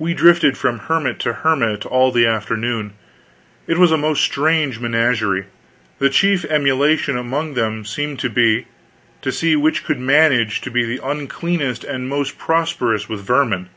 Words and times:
We 0.00 0.14
drifted 0.14 0.58
from 0.58 0.80
hermit 0.80 1.20
to 1.20 1.32
hermit 1.32 1.86
all 1.86 2.10
the 2.10 2.26
afternoon. 2.26 2.94
It 3.68 3.78
was 3.78 3.92
a 3.92 3.96
most 3.96 4.20
strange 4.24 4.80
menagerie. 4.80 5.44
The 6.00 6.10
chief 6.10 6.44
emulation 6.46 7.16
among 7.16 7.54
them 7.54 7.84
seemed 7.84 8.18
to 8.18 8.30
be, 8.30 8.66
to 9.22 9.30
see 9.30 9.54
which 9.54 9.84
could 9.84 10.00
manage 10.00 10.60
to 10.62 10.72
be 10.72 10.84
the 10.84 11.06
uncleanest 11.06 11.84
and 11.84 12.08
most 12.08 12.36
prosperous 12.36 13.08
with 13.08 13.20
vermin. 13.20 13.68